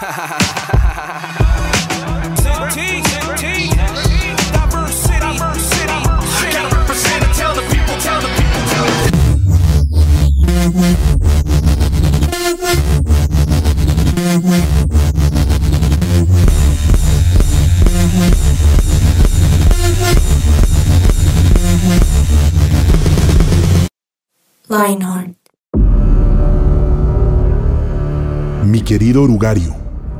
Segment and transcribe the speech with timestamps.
[0.00, 0.38] Ha ha ha
[0.78, 1.47] ha ha ha
[28.88, 29.74] querido Orugario,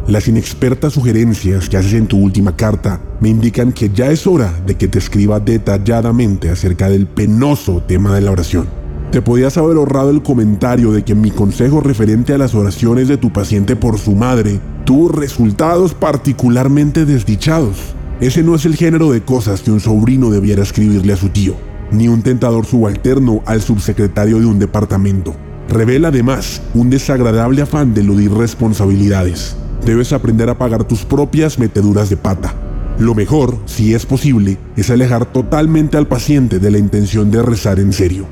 [0.07, 4.53] las inexpertas sugerencias que haces en tu última carta me indican que ya es hora
[4.67, 8.67] de que te escriba detalladamente acerca del penoso tema de la oración.
[9.11, 13.17] Te podías haber ahorrado el comentario de que mi consejo referente a las oraciones de
[13.17, 17.95] tu paciente por su madre tuvo resultados particularmente desdichados.
[18.21, 21.55] Ese no es el género de cosas que un sobrino debiera escribirle a su tío,
[21.91, 25.48] ni un tentador subalterno al subsecretario de un departamento.
[25.69, 29.55] Revela además un desagradable afán de eludir responsabilidades.
[29.85, 32.55] Debes aprender a pagar tus propias meteduras de pata.
[32.99, 37.79] Lo mejor, si es posible, es alejar totalmente al paciente de la intención de rezar
[37.81, 38.27] en serio.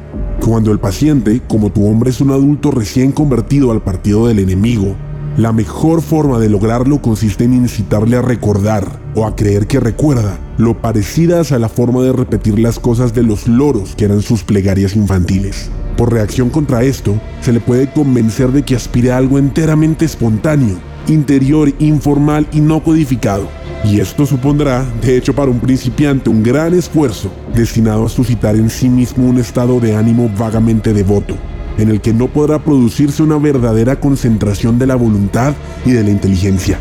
[0.45, 4.97] Cuando el paciente, como tu hombre, es un adulto recién convertido al partido del enemigo,
[5.37, 10.39] la mejor forma de lograrlo consiste en incitarle a recordar o a creer que recuerda
[10.57, 14.45] lo parecidas a la forma de repetir las cosas de los loros que eran sus
[14.45, 15.70] plegarias infantiles.
[15.97, 20.77] Por reacción contra esto, se le puede convencer de que aspire a algo enteramente espontáneo,
[21.08, 23.48] interior, informal y no codificado.
[23.83, 28.69] Y esto supondrá, de hecho para un principiante, un gran esfuerzo destinado a suscitar en
[28.69, 31.34] sí mismo un estado de ánimo vagamente devoto,
[31.78, 35.55] en el que no podrá producirse una verdadera concentración de la voluntad
[35.86, 36.78] y de la inteligencia.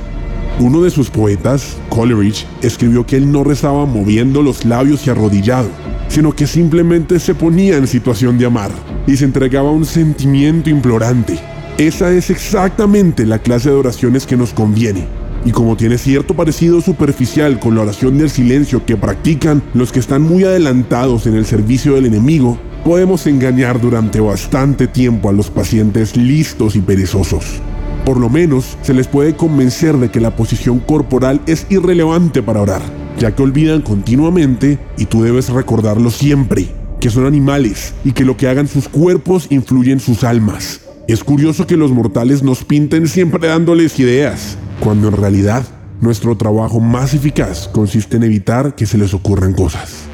[0.59, 5.69] Uno de sus poetas, Coleridge, escribió que él no rezaba moviendo los labios y arrodillado,
[6.09, 8.71] sino que simplemente se ponía en situación de amar
[9.07, 11.39] y se entregaba a un sentimiento implorante.
[11.77, 15.05] Esa es exactamente la clase de oraciones que nos conviene.
[15.43, 19.99] Y como tiene cierto parecido superficial con la oración del silencio que practican los que
[19.99, 25.51] están muy adelantados en el servicio del enemigo, podemos engañar durante bastante tiempo a los
[25.51, 27.61] pacientes listos y perezosos.
[28.05, 32.61] Por lo menos se les puede convencer de que la posición corporal es irrelevante para
[32.61, 32.81] orar,
[33.19, 36.69] ya que olvidan continuamente y tú debes recordarlo siempre,
[37.05, 40.81] que son animales y que lo que hagan sus cuerpos influye en sus almas.
[41.07, 45.63] Es curioso que los mortales nos pinten siempre dándoles ideas, cuando en realidad
[46.01, 50.07] nuestro trabajo más eficaz consiste en evitar que se les ocurran cosas.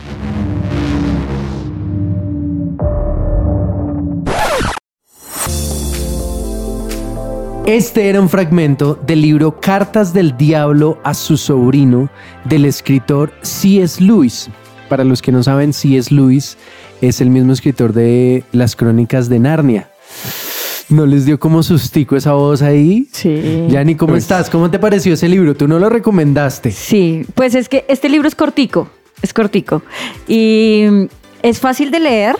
[7.65, 12.09] Este era un fragmento del libro Cartas del Diablo a su sobrino
[12.43, 14.03] del escritor C.S.
[14.03, 14.49] Lewis.
[14.91, 16.13] Para los que no saben, C.S.
[16.13, 16.57] Lewis
[16.99, 19.89] es el mismo escritor de las crónicas de Narnia.
[20.89, 23.07] ¿No les dio como sustico esa voz ahí?
[23.13, 23.67] Sí.
[23.69, 24.49] Yani, ¿cómo estás?
[24.49, 25.55] ¿Cómo te pareció ese libro?
[25.55, 26.71] ¿Tú no lo recomendaste?
[26.71, 28.89] Sí, pues es que este libro es cortico,
[29.21, 29.81] es cortico.
[30.27, 30.83] Y
[31.41, 32.35] es fácil de leer.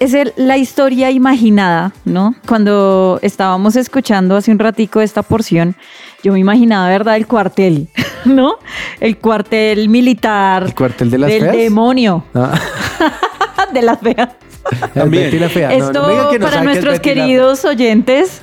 [0.00, 2.34] Es el- la historia imaginada, ¿no?
[2.46, 5.74] Cuando estábamos escuchando hace un ratico esta porción,
[6.22, 7.16] yo me imaginaba, ¿verdad?
[7.16, 7.88] El cuartel,
[8.24, 8.54] ¿no?
[9.00, 10.62] El cuartel militar.
[10.64, 11.56] ¿El cuartel de las del feas?
[11.56, 12.24] demonio.
[12.34, 12.54] Ah,
[13.74, 14.28] de las feas.
[14.94, 15.40] También.
[15.40, 15.72] La fea.
[15.72, 18.42] Esto no me diga que no para sabe nuestros queridos oyentes,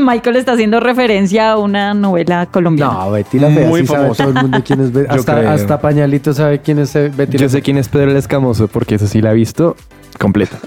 [0.00, 2.92] Michael está haciendo referencia a una novela colombiana.
[2.92, 3.66] No, Betty la fea.
[3.66, 4.24] Muy sí sabe famosa.
[4.24, 5.08] todo el mundo quién es Betty.
[5.12, 7.60] Hasta, hasta Pañalito sabe quién es Betty Yo la sé fea.
[7.64, 9.74] quién es Pedro el Escamoso porque eso sí la he visto
[10.18, 10.58] completa.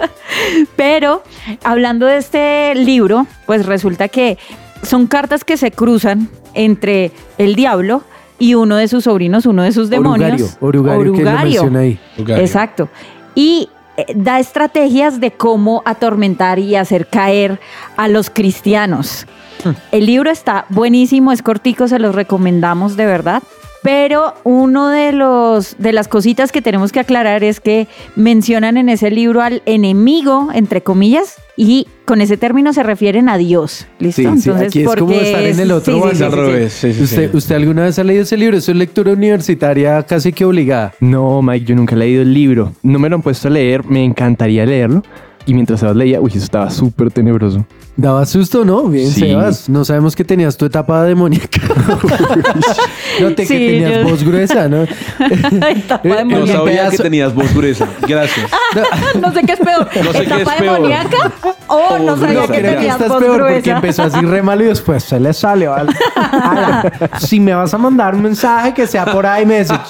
[0.76, 1.22] Pero
[1.64, 4.38] hablando de este libro, pues resulta que
[4.82, 8.02] son cartas que se cruzan entre el diablo
[8.38, 10.56] y uno de sus sobrinos, uno de sus demonios.
[10.60, 12.00] Orugario, Orugario, que lo menciona ahí.
[12.16, 12.88] Exacto.
[13.34, 17.60] Y eh, da estrategias de cómo atormentar y hacer caer
[17.96, 19.26] a los cristianos.
[19.64, 19.70] Hmm.
[19.92, 23.42] El libro está buenísimo, es cortico, se los recomendamos de verdad.
[23.82, 28.88] Pero uno de los de las cositas que tenemos que aclarar es que mencionan en
[28.88, 33.86] ese libro al enemigo, entre comillas, y con ese término se refieren a Dios.
[33.98, 34.22] ¿Listo?
[34.34, 36.16] Sí, sí, aquí es como estar en el otro sí, sí, bando.
[36.16, 36.72] sí, Al revés.
[36.72, 37.34] Sí, sí, ¿Usted.
[37.34, 38.56] ¿Usted alguna vez ha leído ese libro?
[38.56, 40.92] Es una lectura universitaria casi que obligada.
[41.00, 42.72] No, Mike, yo nunca he leído el libro.
[42.82, 45.02] No me lo han puesto a leer, me encantaría leerlo.
[45.46, 47.64] Y mientras leía, uy, eso estaba súper tenebroso.
[48.00, 48.84] Daba susto, ¿no?
[48.84, 49.20] Bien, Sí.
[49.20, 49.68] Sebas.
[49.68, 51.60] No sabemos que tenías tu etapa demoníaca.
[53.20, 54.82] Noté Sí, que tenías yo- voz gruesa, ¿no?
[55.68, 57.86] Etapa Eh, No sabía que tenías voz gruesa.
[58.08, 58.50] Gracias.
[59.20, 59.86] no sé qué es peor.
[60.02, 60.74] No sé ¿Etapa es peor.
[60.76, 61.32] demoníaca?
[61.66, 63.54] O no sabía No, que creo que tenías estás voz peor gruesa.
[63.56, 65.74] porque empezó así re mal y después se le salió.
[65.74, 69.80] al- ala, si me vas a mandar un mensaje que sea por iMessage.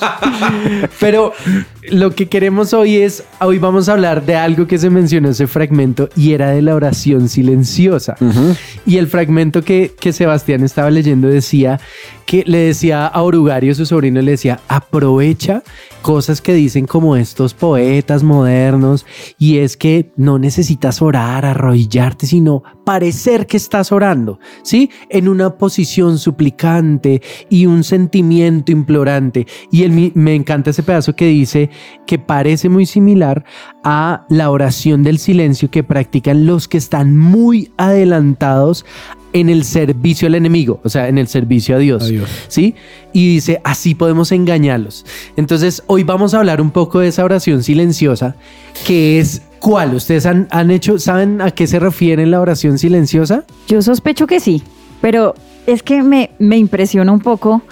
[0.99, 1.33] Pero
[1.89, 5.33] lo que queremos hoy es, hoy vamos a hablar de algo que se mencionó en
[5.33, 8.17] ese fragmento y era de la oración silenciosa.
[8.87, 11.81] Y el fragmento que, que Sebastián estaba leyendo decía
[12.27, 15.63] que le decía a Orugario, su sobrino, le decía, aprovecha
[16.01, 19.05] cosas que dicen como estos poetas modernos
[19.39, 24.91] y es que no necesitas orar, arrodillarte, sino parecer que estás orando, ¿sí?
[25.09, 29.47] En una posición suplicante y un sentimiento implorante.
[29.73, 31.70] Y él, me encanta ese pedazo que dice
[32.07, 33.45] que parece muy similar
[33.85, 38.85] a la oración del silencio que practican los que están muy adelantados
[39.33, 42.13] en el servicio al enemigo, o sea, en el servicio a Dios,
[42.49, 42.75] ¿sí?
[43.13, 45.07] Y dice, así podemos engañarlos.
[45.37, 48.35] Entonces, hoy vamos a hablar un poco de esa oración silenciosa,
[48.87, 49.95] que es ¿cuál?
[49.95, 53.45] ¿Ustedes han, han hecho, saben a qué se refiere la oración silenciosa?
[53.69, 54.63] Yo sospecho que sí,
[55.01, 55.35] pero
[55.67, 57.63] es que me, me impresiona un poco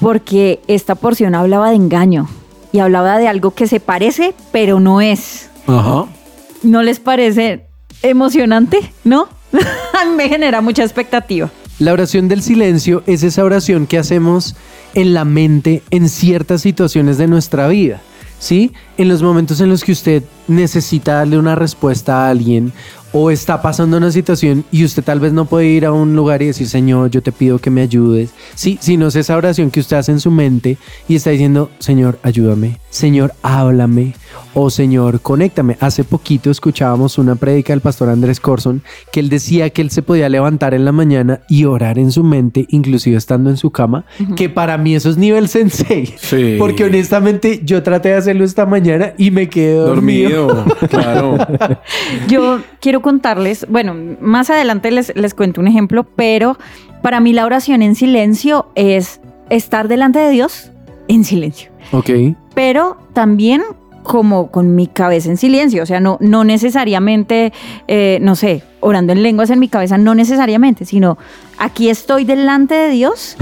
[0.00, 2.28] porque esta porción hablaba de engaño
[2.72, 5.50] y hablaba de algo que se parece, pero no es.
[5.66, 6.06] Ajá.
[6.62, 7.66] ¿No les parece
[8.02, 8.92] emocionante?
[9.04, 9.28] ¿No?
[10.16, 11.50] me genera mucha expectativa.
[11.78, 14.56] La oración del silencio es esa oración que hacemos
[14.94, 18.00] en la mente en ciertas situaciones de nuestra vida.
[18.38, 18.72] ¿Sí?
[18.98, 22.72] En los momentos en los que usted necesita darle una respuesta a alguien
[23.18, 26.42] o está pasando una situación y usted tal vez no puede ir a un lugar
[26.42, 28.28] y decir, Señor, yo te pido que me ayudes.
[28.54, 30.76] Sí, sino es esa oración que usted hace en su mente
[31.08, 34.14] y está diciendo, Señor, ayúdame, Señor, háblame,
[34.58, 35.76] o Señor, conéctame.
[35.80, 38.82] Hace poquito escuchábamos una prédica del pastor Andrés Corson
[39.12, 42.24] que él decía que él se podía levantar en la mañana y orar en su
[42.24, 46.06] mente, inclusive estando en su cama, que para mí eso es nivel sensei.
[46.16, 46.56] Sí.
[46.58, 50.46] Porque honestamente yo traté de hacerlo esta mañana y me quedé dormido.
[50.46, 51.36] Dormido, claro.
[52.26, 56.56] Yo quiero contarles, bueno, más adelante les, les cuento un ejemplo, pero
[57.02, 59.20] para mí la oración en silencio es
[59.50, 60.72] estar delante de Dios
[61.08, 61.70] en silencio.
[61.92, 62.10] Ok.
[62.54, 63.62] pero también
[64.06, 67.52] como con mi cabeza en silencio, o sea, no, no necesariamente,
[67.88, 71.18] eh, no sé, orando en lenguas en mi cabeza, no necesariamente, sino
[71.58, 73.36] aquí estoy delante de Dios,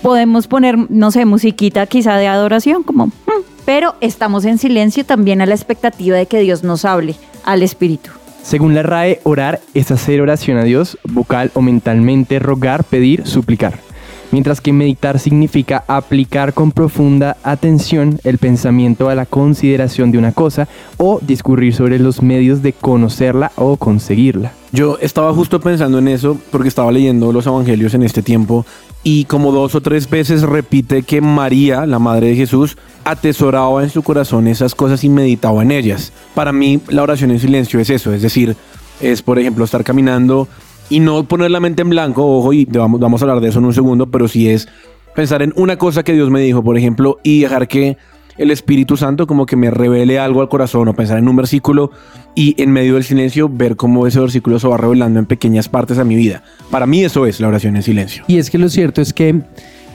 [0.00, 5.40] podemos poner, no sé, musiquita quizá de adoración, como, mm, pero estamos en silencio también
[5.42, 8.10] a la expectativa de que Dios nos hable al Espíritu.
[8.42, 13.89] Según la RAE, orar es hacer oración a Dios, vocal o mentalmente, rogar, pedir, suplicar.
[14.32, 20.32] Mientras que meditar significa aplicar con profunda atención el pensamiento a la consideración de una
[20.32, 20.68] cosa
[20.98, 24.52] o discurrir sobre los medios de conocerla o conseguirla.
[24.72, 28.64] Yo estaba justo pensando en eso porque estaba leyendo los evangelios en este tiempo
[29.02, 33.90] y como dos o tres veces repite que María, la madre de Jesús, atesoraba en
[33.90, 36.12] su corazón esas cosas y meditaba en ellas.
[36.34, 38.56] Para mí la oración en silencio es eso, es decir,
[39.00, 40.46] es por ejemplo estar caminando
[40.90, 43.64] y no poner la mente en blanco, ojo, y vamos, a hablar de eso en
[43.64, 44.68] un segundo, pero sí es
[45.14, 47.96] pensar en una cosa que Dios me dijo, por ejemplo, y dejar que
[48.36, 51.90] el Espíritu Santo como que me revele algo al corazón o pensar en un versículo
[52.34, 55.98] y en medio del silencio ver cómo ese versículo se va revelando en pequeñas partes
[55.98, 56.42] a mi vida.
[56.70, 58.24] Para mí eso es la oración en silencio.
[58.26, 59.42] Y es que lo cierto es que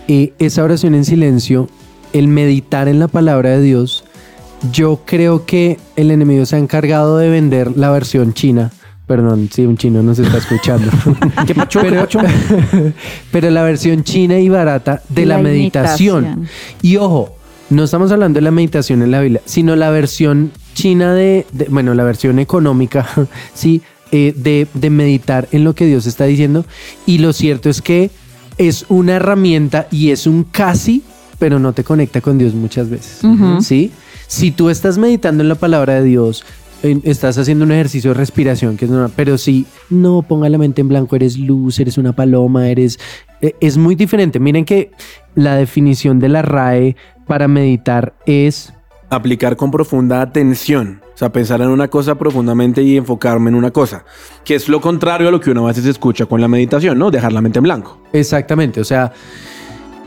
[0.07, 1.67] eh, esa oración en silencio,
[2.13, 4.05] el meditar en la palabra de Dios,
[4.71, 8.71] yo creo que el enemigo se ha encargado de vender la versión china.
[9.07, 10.89] Perdón, si un chino nos está escuchando.
[11.47, 11.81] ¿Qué pacho?
[11.81, 12.19] ¿Qué pero, pacho?
[13.31, 16.23] pero la versión china y barata de la, La meditación.
[16.25, 16.49] imitación.
[16.81, 17.35] Y ojo,
[17.69, 21.65] no estamos hablando de la meditación en la Biblia, sino la versión china de, de-
[21.65, 23.07] bueno, la versión económica,
[23.53, 23.81] sí,
[24.11, 26.65] eh, de, de meditar en lo que Dios está diciendo.
[27.05, 28.09] Y lo cierto es que
[28.57, 31.03] es una herramienta y es un casi,
[31.37, 33.19] pero no te conecta con Dios muchas veces.
[33.61, 33.91] ¿Sí?
[34.27, 36.43] Si tú estás meditando en la palabra de Dios,
[36.83, 40.81] estás haciendo un ejercicio de respiración, que es normal, pero si no ponga la mente
[40.81, 42.99] en blanco, eres luz, eres una paloma, eres...
[43.41, 44.39] eh, Es muy diferente.
[44.39, 44.91] Miren que
[45.33, 48.71] la definición de la RAE para meditar es
[49.09, 51.01] aplicar con profunda atención.
[51.13, 54.03] O sea, pensar en una cosa profundamente y enfocarme en una cosa.
[54.43, 57.09] Que es lo contrario a lo que uno a veces escucha con la meditación, ¿no?
[57.09, 58.01] Dejar la mente en blanco.
[58.11, 59.13] Exactamente, o sea,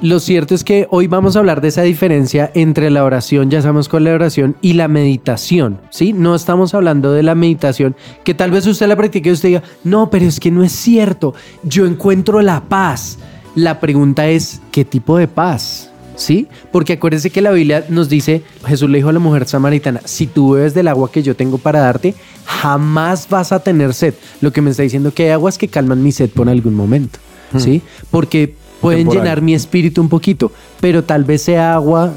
[0.01, 3.63] lo cierto es que hoy vamos a hablar de esa diferencia entre la oración, ya
[3.63, 6.13] sabemos con la oración, y la meditación, ¿sí?
[6.13, 9.63] No estamos hablando de la meditación, que tal vez usted la practique y usted diga,
[9.83, 13.19] no, pero es que no es cierto, yo encuentro la paz.
[13.55, 15.91] La pregunta es, ¿qué tipo de paz?
[16.15, 16.47] ¿Sí?
[16.71, 20.27] Porque acuérdense que la Biblia nos dice, Jesús le dijo a la mujer samaritana, si
[20.27, 22.15] tú bebes del agua que yo tengo para darte,
[22.45, 24.15] jamás vas a tener sed.
[24.41, 27.19] Lo que me está diciendo que hay aguas que calman mi sed por algún momento,
[27.57, 27.83] ¿sí?
[28.11, 29.23] Porque pueden Temporal.
[29.23, 32.15] llenar mi espíritu un poquito, pero tal vez sea agua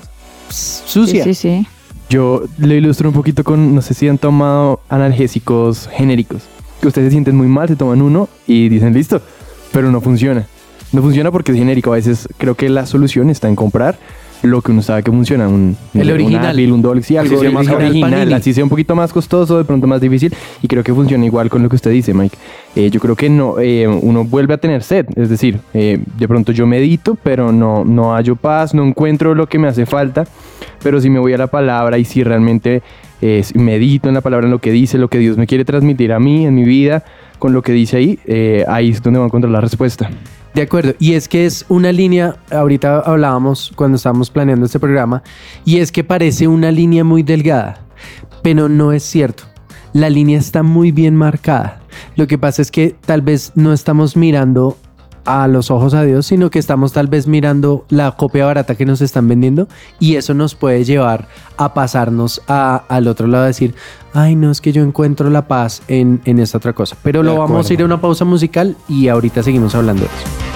[0.49, 1.23] sucia.
[1.23, 1.67] Sí, sí, sí.
[2.09, 6.43] Yo lo ilustro un poquito con, no sé si han tomado analgésicos genéricos,
[6.81, 9.21] que ustedes se sienten muy mal, se toman uno y dicen listo,
[9.71, 10.45] pero no funciona.
[10.91, 11.93] No funciona porque es genérico.
[11.93, 13.97] A veces creo que la solución está en comprar
[14.43, 15.47] lo que uno sabe que funciona.
[15.47, 16.45] Un, El un original.
[16.47, 19.63] Advil, un Dolce, algo sea más original, original, así sea un poquito más costoso, de
[19.63, 20.33] pronto más difícil.
[20.61, 22.37] Y creo que funciona igual con lo que usted dice, Mike.
[22.75, 25.05] Eh, yo creo que no, eh, uno vuelve a tener sed.
[25.15, 29.47] Es decir, eh, de pronto yo medito, pero no, no hallo paz, no encuentro lo
[29.47, 30.25] que me hace falta.
[30.83, 32.81] Pero si me voy a la palabra y si realmente
[33.21, 36.11] eh, medito en la palabra, en lo que dice, lo que Dios me quiere transmitir
[36.11, 37.03] a mí, en mi vida,
[37.37, 40.09] con lo que dice ahí, eh, ahí es donde voy a encontrar la respuesta.
[40.53, 45.23] De acuerdo, y es que es una línea, ahorita hablábamos cuando estábamos planeando este programa,
[45.63, 47.85] y es que parece una línea muy delgada,
[48.41, 49.43] pero no es cierto.
[49.93, 51.81] La línea está muy bien marcada.
[52.15, 54.77] Lo que pasa es que tal vez no estamos mirando
[55.25, 58.85] a los ojos a Dios, sino que estamos tal vez mirando la copia barata que
[58.85, 59.67] nos están vendiendo
[59.99, 63.75] y eso nos puede llevar a pasarnos a- al otro lado, a decir,
[64.13, 66.95] ay no, es que yo encuentro la paz en, en esta otra cosa.
[67.03, 70.50] Pero lo vamos a ir a una pausa musical y ahorita seguimos hablando de eso.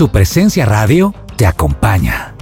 [0.00, 2.32] Su presencia radio te acompaña.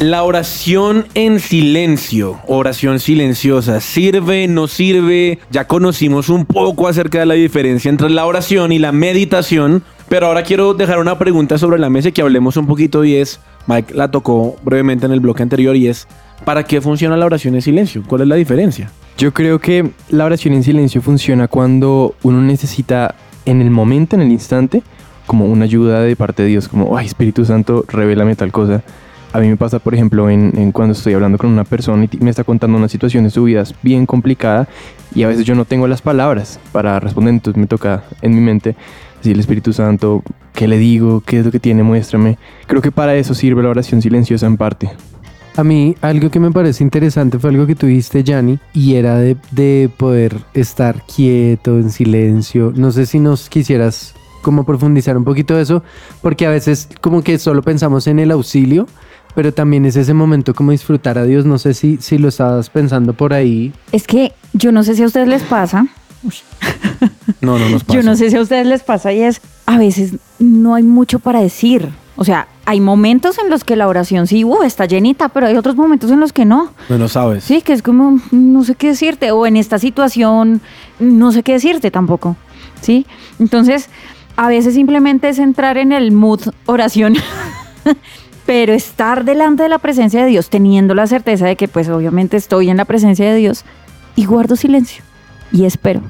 [0.00, 5.38] La oración en silencio, oración silenciosa, ¿sirve, no sirve?
[5.52, 10.26] Ya conocimos un poco acerca de la diferencia entre la oración y la meditación, pero
[10.26, 13.38] ahora quiero dejar una pregunta sobre la mesa y que hablemos un poquito y es,
[13.68, 16.08] Mike la tocó brevemente en el bloque anterior y es,
[16.44, 18.02] ¿para qué funciona la oración en silencio?
[18.04, 18.90] ¿Cuál es la diferencia?
[19.16, 23.14] Yo creo que la oración en silencio funciona cuando uno necesita
[23.46, 24.82] en el momento, en el instante,
[25.30, 28.82] como una ayuda de parte de Dios, como, ay Espíritu Santo, revélame tal cosa.
[29.32, 32.30] A mí me pasa, por ejemplo, en, cuando estoy hablando con una persona y me
[32.30, 34.66] está contando una situación de su vida bien complicada
[35.14, 38.40] y a veces yo no tengo las palabras para responder, entonces me toca en mi
[38.40, 38.74] mente
[39.18, 41.20] decir el Espíritu Santo, ¿qué le digo?
[41.24, 41.84] ¿Qué es lo que tiene?
[41.84, 42.36] Muéstrame.
[42.66, 44.90] Creo que para eso sirve la oración silenciosa en parte.
[45.56, 49.16] A mí algo que me parece interesante fue algo que tú dijiste, Yanni, y era
[49.16, 52.72] de poder estar quieto, en silencio.
[52.74, 55.82] No sé si nos quisieras como profundizar un poquito de eso,
[56.22, 58.86] porque a veces como que solo pensamos en el auxilio,
[59.34, 61.44] pero también es ese momento como disfrutar a Dios.
[61.44, 63.72] No sé si, si lo estabas pensando por ahí.
[63.92, 65.86] Es que yo no sé si a ustedes les pasa,
[67.40, 67.98] No, no nos pasa.
[68.00, 71.18] yo no sé si a ustedes les pasa y es, a veces no hay mucho
[71.18, 71.88] para decir.
[72.16, 75.56] O sea, hay momentos en los que la oración sí, uh, está llenita, pero hay
[75.56, 76.70] otros momentos en los que no.
[76.90, 77.44] No lo sabes.
[77.44, 80.60] Sí, que es como, no sé qué decirte, o en esta situación,
[80.98, 82.36] no sé qué decirte tampoco,
[82.82, 83.06] ¿sí?
[83.38, 83.88] Entonces,
[84.36, 87.14] a veces simplemente es entrar en el mood oración,
[88.46, 92.36] pero estar delante de la presencia de Dios, teniendo la certeza de que pues obviamente
[92.36, 93.64] estoy en la presencia de Dios
[94.16, 95.02] y guardo silencio
[95.52, 96.02] y espero.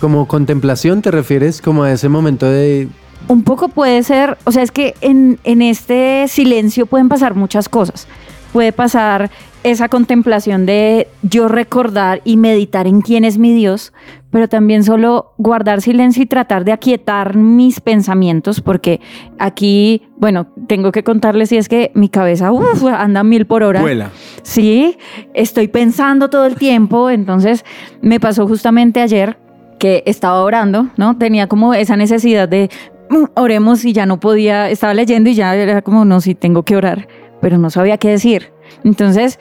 [0.00, 2.88] Como contemplación, ¿te refieres como a ese momento de...
[3.28, 7.68] Un poco puede ser, o sea, es que en, en este silencio pueden pasar muchas
[7.68, 8.08] cosas.
[8.52, 9.30] Puede pasar
[9.62, 13.92] esa contemplación de yo recordar y meditar en quién es mi Dios,
[14.30, 19.00] pero también solo guardar silencio y tratar de aquietar mis pensamientos, porque
[19.38, 23.82] aquí, bueno, tengo que contarles si es que mi cabeza uf, anda mil por hora.
[23.82, 24.10] Vuela.
[24.42, 24.96] Sí,
[25.34, 27.64] estoy pensando todo el tiempo, entonces
[28.00, 29.38] me pasó justamente ayer
[29.78, 31.18] que estaba orando, ¿no?
[31.18, 32.70] Tenía como esa necesidad de
[33.10, 36.62] "Mm, oremos y ya no podía, estaba leyendo y ya era como, no, sí, tengo
[36.62, 37.08] que orar,
[37.40, 38.52] pero no sabía qué decir.
[38.84, 39.38] Entonces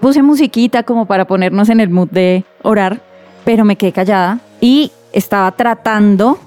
[0.00, 3.00] puse musiquita como para ponernos en el mood de orar,
[3.44, 6.38] pero me quedé callada y estaba tratando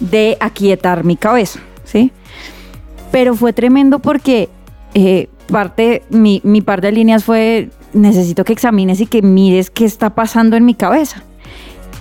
[0.00, 2.12] de aquietar mi cabeza, ¿sí?
[3.10, 4.48] Pero fue tremendo porque
[4.94, 9.84] eh, parte, mi, mi par de líneas fue, necesito que examines y que mires qué
[9.84, 11.22] está pasando en mi cabeza.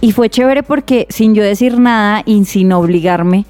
[0.02, 3.46] Y fue chévere porque sin yo decir nada y sin obligarme,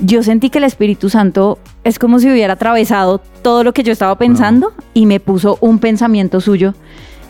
[0.00, 3.92] yo sentí que el Espíritu Santo es como si hubiera atravesado todo lo que yo
[3.92, 6.74] estaba pensando y me puso un pensamiento suyo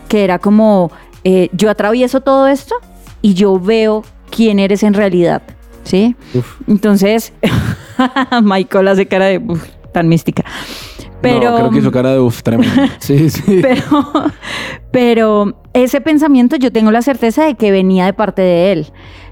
[0.09, 0.91] que era como,
[1.25, 2.75] eh, yo atravieso todo esto
[3.23, 5.43] y yo veo quién eres en realidad,
[5.85, 6.17] ¿sí?
[6.67, 7.33] Entonces,
[8.43, 10.45] Michael hace cara de "Uf, tan mística.
[11.21, 12.75] Pero, No, creo que hizo cara de uff, tremendo.
[12.99, 13.61] Sí, sí.
[13.63, 13.85] pero,
[14.91, 18.87] pero ese pensamiento yo tengo la certeza de que venía de parte de él,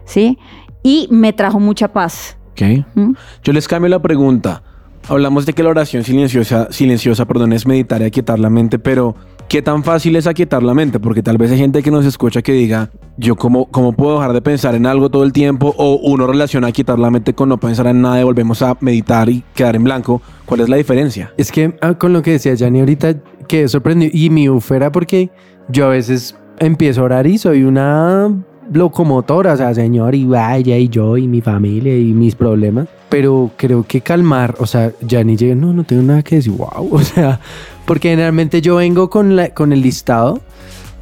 [0.04, 0.38] ¿sí?
[0.82, 2.37] Y me trajo mucha paz.
[2.52, 2.84] Ok.
[2.94, 3.12] ¿Mm?
[3.42, 4.62] Yo les cambio la pregunta.
[5.09, 9.15] Hablamos de que la oración silenciosa, silenciosa, perdón, es meditar y aquietar la mente, pero
[9.49, 11.00] ¿qué tan fácil es aquietar la mente?
[11.00, 14.35] Porque tal vez hay gente que nos escucha que diga, yo cómo, cómo puedo dejar
[14.35, 17.59] de pensar en algo todo el tiempo o uno relaciona aquietar la mente con no
[17.59, 20.21] pensar en nada y volvemos a meditar y quedar en blanco.
[20.45, 21.33] ¿Cuál es la diferencia?
[21.38, 23.15] Es que ah, con lo que decía Yanni ahorita,
[23.49, 24.11] quedé sorprendido.
[24.12, 25.31] Y mi uf era porque
[25.71, 28.31] yo a veces empiezo a orar y soy una
[28.72, 32.88] locomotora, o sea, señor, y vaya, y yo, y mi familia, y mis problemas.
[33.08, 36.52] Pero creo que calmar, o sea, ya ni llegué, no, no tengo nada que decir,
[36.52, 37.40] wow, o sea,
[37.87, 40.40] porque generalmente yo vengo con, la, con el listado,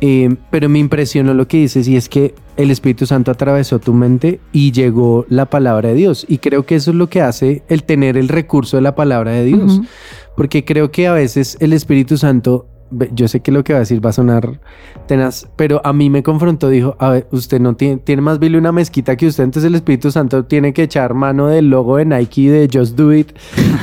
[0.00, 3.92] eh, pero me impresionó lo que dices, y es que el Espíritu Santo atravesó tu
[3.92, 6.24] mente y llegó la palabra de Dios.
[6.28, 9.32] Y creo que eso es lo que hace el tener el recurso de la palabra
[9.32, 9.80] de Dios.
[10.36, 12.66] Porque creo que a veces el Espíritu Santo,
[13.12, 14.60] yo sé que lo que va a decir va a sonar
[15.06, 18.56] tenaz, pero a mí me confrontó, dijo, a ver, usted no tiene, tiene más Billy
[18.56, 22.04] una mezquita que usted, entonces el Espíritu Santo tiene que echar mano del logo de
[22.04, 23.32] Nike de Just Do It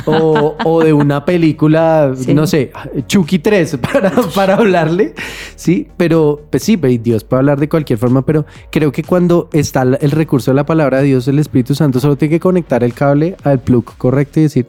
[0.06, 2.34] o, o de una película, Sí.
[2.34, 2.72] no sé,
[3.06, 5.14] Chucky 3 para, para hablarle,
[5.56, 5.88] ¿sí?
[5.96, 10.10] Pero, pues sí, Dios puede hablar de cualquier forma, pero creo que cuando está el
[10.10, 13.36] recurso de la palabra de Dios, el Espíritu Santo solo tiene que conectar el cable
[13.44, 14.66] al plug correcto y decir,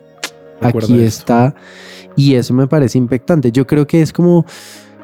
[0.61, 1.55] aquí está.
[2.15, 3.51] Y eso me parece impactante.
[3.51, 4.45] Yo creo que es como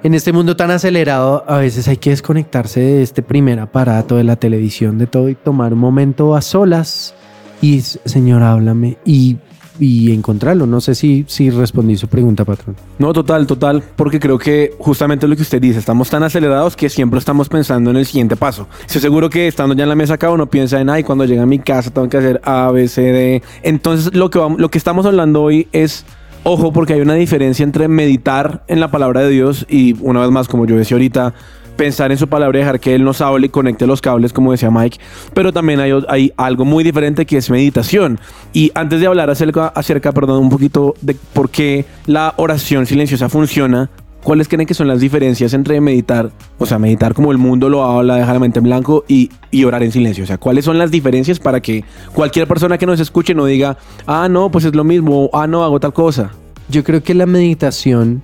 [0.04, 4.24] en este mundo tan acelerado, a veces hay que desconectarse de este primer aparato, de
[4.24, 7.14] la televisión, de todo y tomar un momento a solas
[7.62, 9.38] y, Señor, háblame y,
[9.80, 10.66] y encontrarlo.
[10.66, 12.76] No sé si, si respondí su pregunta, patrón.
[12.98, 16.90] No, total, total, porque creo que justamente lo que usted dice, estamos tan acelerados que
[16.90, 18.68] siempre estamos pensando en el siguiente paso.
[18.86, 21.42] Estoy seguro que estando ya en la mesa acá uno piensa en, ay, cuando llegue
[21.42, 23.44] a mi casa tengo que hacer A, B, C, D.
[23.62, 26.06] Entonces lo que, lo que estamos hablando hoy es,
[26.44, 30.32] ojo, porque hay una diferencia entre meditar en la palabra de Dios y una vez
[30.32, 31.34] más, como yo decía ahorita,
[31.82, 34.52] pensar en su palabra y dejar que Él nos hable y conecte los cables, como
[34.52, 35.00] decía Mike.
[35.34, 38.20] Pero también hay, algo muy diferente que es meditación.
[38.54, 43.30] Y antes de hablar acerca, acerca, perdón, un poquito de por qué la oración silenciosa
[43.30, 43.90] funciona,
[44.24, 47.84] ¿cuáles creen que son las diferencias entre meditar, o sea, meditar como el mundo lo
[47.84, 50.24] habla, dejar la mente en blanco y, y orar en silencio?
[50.24, 53.78] O sea, ¿cuáles son las diferencias para que cualquier persona que nos escuche no diga,
[54.08, 56.32] ah, no, pues es lo mismo, ah, no, hago tal cosa?
[56.70, 58.22] Yo creo que la meditación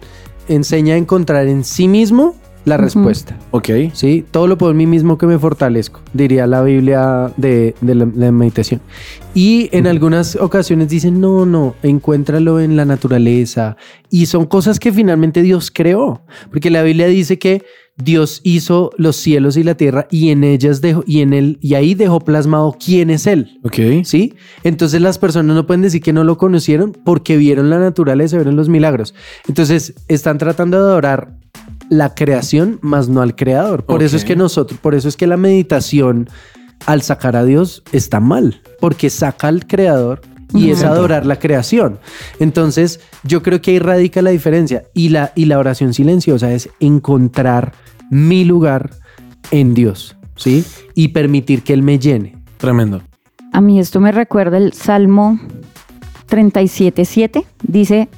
[0.48, 2.36] enseña a encontrar en sí mismo
[2.68, 3.38] la respuesta.
[3.52, 3.70] Ok.
[3.94, 7.96] Sí, todo lo puedo en mí mismo que me fortalezco, diría la Biblia de, de
[7.96, 8.82] la, de meditación.
[9.34, 13.78] Y en algunas ocasiones dicen, no, no, encuéntralo en la naturaleza.
[14.10, 17.64] Y son cosas que finalmente Dios creó, porque la Biblia dice que
[17.98, 21.74] Dios hizo los cielos y la tierra y en ellas dejó, y en él, y
[21.74, 23.60] ahí dejó plasmado quién es Él.
[23.64, 24.04] Ok.
[24.04, 24.36] ¿Sí?
[24.64, 28.56] Entonces las personas no pueden decir que no lo conocieron porque vieron la naturaleza, vieron
[28.56, 29.16] los milagros.
[29.48, 31.37] Entonces están tratando de adorar
[31.90, 33.84] la creación, más no al creador.
[33.86, 36.30] Por eso es que nosotros, por eso es que la meditación
[36.86, 40.22] al sacar a Dios está mal, porque saca al creador
[40.54, 42.00] y es adorar la creación.
[42.40, 44.84] Entonces, yo creo que ahí radica la diferencia.
[44.94, 47.74] Y la, y la oración silenciosa es encontrar
[48.10, 48.92] mi lugar
[49.52, 50.64] en Dios, ¿sí?
[50.96, 52.38] Y permitir que Él me llene.
[52.58, 53.02] Tremendo.
[53.52, 55.40] A mí esto me recuerda el Salmo
[56.30, 57.46] 37.7.
[57.64, 58.10] Dice,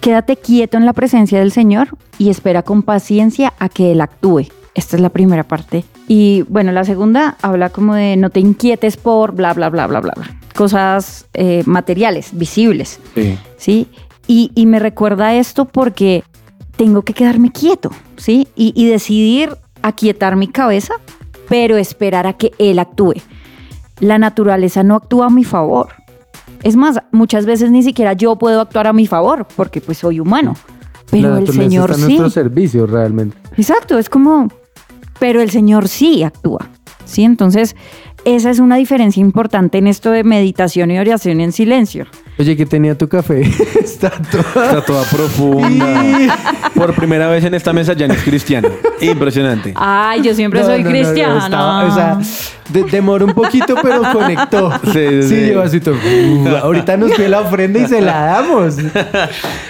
[0.00, 4.46] quédate quieto en la presencia del Señor y espera con paciencia a que Él actúe.
[4.74, 5.84] Esta es la primera parte.
[6.06, 10.00] Y bueno, la segunda habla como de no te inquietes por bla, bla, bla, bla,
[10.00, 10.12] bla.
[10.14, 10.36] bla.
[10.54, 13.00] Cosas eh, materiales, visibles.
[13.14, 13.38] Sí.
[13.56, 13.88] ¿sí?
[14.26, 16.22] Y, y me recuerda esto porque
[16.76, 18.46] tengo que quedarme quieto, ¿sí?
[18.54, 20.94] Y, y decidir aquietar mi cabeza,
[21.48, 23.14] pero esperar a que él actúe.
[24.00, 25.88] La naturaleza no actúa a mi favor.
[26.62, 30.20] Es más, muchas veces ni siquiera yo puedo actuar a mi favor, porque pues soy
[30.20, 30.54] humano.
[31.10, 32.18] Pero el Señor está sí.
[32.18, 33.36] nuestro servicio realmente.
[33.56, 34.48] Exacto, es como,
[35.18, 36.68] pero el Señor sí actúa,
[37.04, 37.24] ¿sí?
[37.24, 37.76] Entonces,
[38.24, 42.06] esa es una diferencia importante en esto de meditación y oración en silencio.
[42.38, 43.40] Oye, que tenía tu café.
[43.80, 44.66] Está toda...
[44.66, 46.36] Está toda profunda.
[46.74, 48.68] Por primera vez en esta mesa, Jan es cristiano.
[49.00, 49.72] Impresionante.
[49.76, 51.38] Ay, yo siempre No, soy no, cristiana.
[51.44, 52.18] estaba- o sea,
[52.68, 54.70] de- demoró un poquito, pero conectó.
[54.92, 55.52] Sí, sí, sí.
[55.54, 55.94] así todo.
[55.96, 58.76] "Uh, ahorita nos pide la ofrenda y se la damos.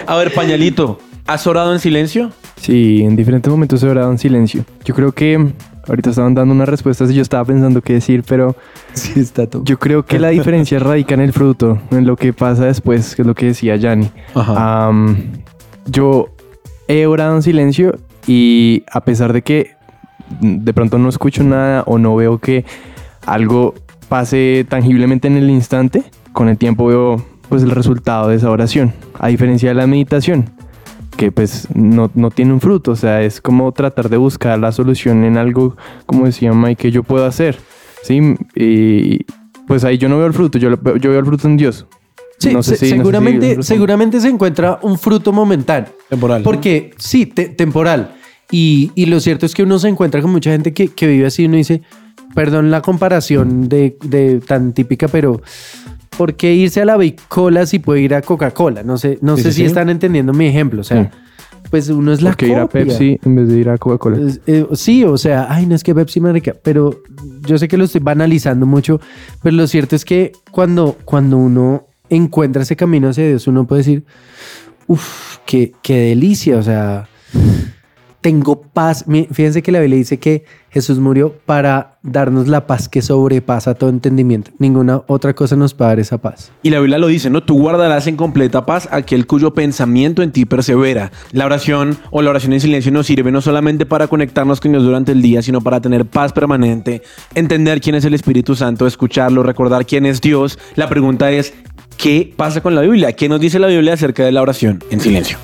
[0.05, 2.31] A ver, pañalito, ¿has orado en silencio?
[2.61, 4.63] Sí, en diferentes momentos he orado en silencio.
[4.83, 5.53] Yo creo que
[5.89, 8.55] ahorita estaban dando unas respuestas y yo estaba pensando qué decir, pero
[8.93, 9.63] Sí, está todo.
[9.65, 13.23] yo creo que la diferencia radica en el fruto, en lo que pasa después, que
[13.23, 14.09] es lo que decía Yanni.
[14.35, 15.17] Am,
[15.85, 16.29] yo
[16.87, 17.97] he orado en silencio
[18.27, 19.71] y a pesar de que
[20.41, 22.63] de pronto no escucho nada o no veo que
[23.25, 23.73] algo
[24.07, 28.93] pase tangiblemente en el instante, con el tiempo veo pues el resultado de esa oración.
[29.19, 30.45] A diferencia de la meditación,
[31.19, 34.71] que pues no, no tiene un fruto, o sea, es como tratar de buscar la
[34.71, 37.57] solución en algo, como decía Mike, que yo puedo hacer,
[38.03, 38.35] ¿sí?
[38.55, 39.25] Y
[39.67, 41.85] pues ahí yo no veo el fruto, yo, lo- yo veo el fruto en Dios.
[42.37, 45.89] Sí, No sé se- si- no sé si seguramente, seguramente se encuentra un fruto momentáneo.
[46.07, 46.41] Temporal.
[46.41, 48.15] Porque sí, te- temporal.
[48.49, 51.25] Y, y lo cierto es que uno se encuentra con mucha gente que, que vive
[51.27, 51.81] así y uno dice,
[52.33, 55.41] perdón la comparación de, de tan típica, pero
[56.19, 56.97] ¿por qué irse a la
[57.29, 58.83] Cola si puede ir a Coca-Cola?
[58.83, 59.67] No sé, no Sí, sé sí, si sí.
[59.67, 60.81] están entendiendo mi ejemplo.
[60.81, 61.09] O sea,
[61.69, 62.67] pues uno es la Porque ir a.
[62.67, 64.17] Pepsi en vez de ir a Coca-Cola.
[64.45, 67.03] Eh, sí, o sea, ay, no es que Pepsi marica, pero
[67.47, 68.99] yo sé que lo estoy banalizando mucho,
[69.41, 73.79] pero lo cierto es que cuando, cuando uno encuentra ese camino hacia Dios, uno puede
[73.79, 74.03] decir,
[74.87, 77.07] uff, qué, qué delicia, o sea,
[78.21, 79.05] tengo paz.
[79.31, 83.89] Fíjense que la Biblia dice que Jesús murió para darnos la paz que sobrepasa todo
[83.89, 84.51] entendimiento.
[84.59, 86.51] Ninguna otra cosa nos puede dar esa paz.
[86.61, 87.43] Y la Biblia lo dice, ¿no?
[87.43, 91.11] Tú guardarás en completa paz aquel cuyo pensamiento en ti persevera.
[91.31, 94.83] La oración o la oración en silencio nos sirve no solamente para conectarnos con Dios
[94.83, 97.01] durante el día, sino para tener paz permanente,
[97.35, 100.59] entender quién es el Espíritu Santo, escucharlo, recordar quién es Dios.
[100.75, 101.53] La pregunta es,
[101.97, 103.13] ¿qué pasa con la Biblia?
[103.13, 105.37] ¿Qué nos dice la Biblia acerca de la oración en silencio?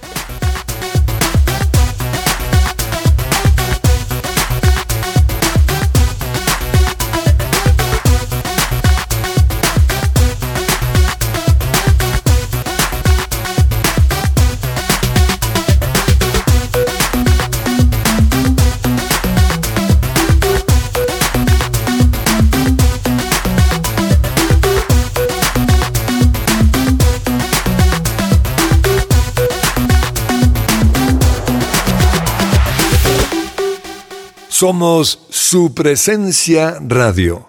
[34.58, 37.46] Somos su presencia radio.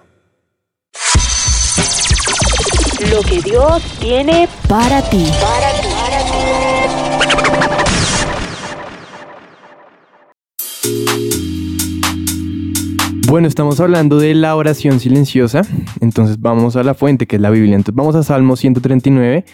[3.12, 5.24] Lo que Dios tiene para ti.
[13.28, 15.62] Bueno, estamos hablando de la oración silenciosa,
[16.00, 17.76] entonces vamos a la fuente que es la Biblia.
[17.76, 19.44] Entonces vamos a Salmo 139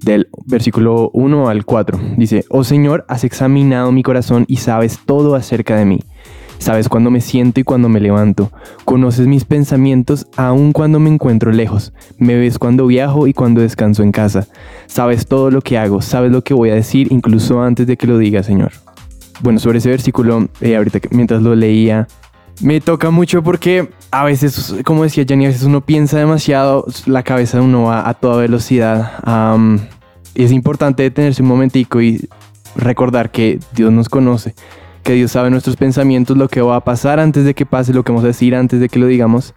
[0.00, 2.00] del versículo 1 al 4.
[2.16, 6.00] Dice, Oh Señor, has examinado mi corazón y sabes todo acerca de mí.
[6.62, 8.52] Sabes cuándo me siento y cuándo me levanto.
[8.84, 11.92] Conoces mis pensamientos aun cuando me encuentro lejos.
[12.18, 14.46] Me ves cuando viajo y cuando descanso en casa.
[14.86, 18.06] Sabes todo lo que hago, sabes lo que voy a decir incluso antes de que
[18.06, 18.70] lo diga, Señor.
[19.40, 22.06] Bueno, sobre ese versículo, eh, ahorita mientras lo leía,
[22.60, 27.24] me toca mucho porque a veces, como decía Jenny, a veces uno piensa demasiado, la
[27.24, 29.14] cabeza de uno va a toda velocidad.
[30.36, 32.28] y es importante detenerse un momentico y
[32.76, 34.54] recordar que Dios nos conoce,
[35.02, 38.02] que Dios sabe nuestros pensamientos, lo que va a pasar antes de que pase, lo
[38.04, 39.54] que vamos a decir antes de que lo digamos,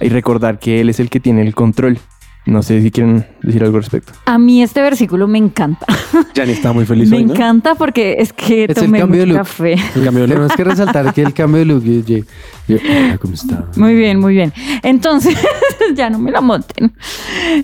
[0.00, 1.98] y recordar que Él es el que tiene el control.
[2.46, 4.14] No sé si quieren decir algo al respecto.
[4.24, 5.84] A mí este versículo me encanta.
[6.34, 7.34] Jani está muy feliz me hoy, ¿no?
[7.34, 9.36] encanta porque es que Es el tomé cambio de look.
[9.38, 9.72] café.
[9.94, 10.36] El cambio de look.
[10.36, 11.84] Tenemos que resaltar que el cambio de look.
[11.84, 12.24] y- y-
[12.68, 13.66] y- hola, ¿Cómo está?
[13.76, 14.54] Muy bien, muy bien.
[14.82, 15.36] Entonces,
[15.94, 16.94] ya no me la monten.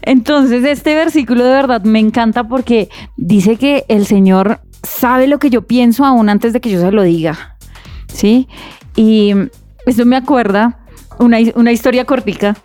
[0.02, 5.50] Entonces, este versículo de verdad me encanta porque dice que el Señor sabe lo que
[5.50, 7.56] yo pienso aún antes de que yo se lo diga.
[8.08, 8.48] ¿Sí?
[8.96, 9.32] Y
[9.86, 10.78] esto me acuerda
[11.18, 12.56] una, una historia cortica.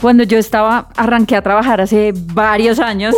[0.00, 3.14] Cuando yo estaba, arranqué a trabajar hace varios años.